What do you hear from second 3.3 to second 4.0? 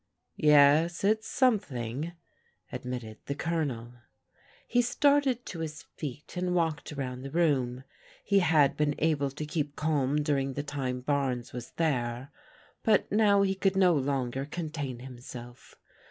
Colonel.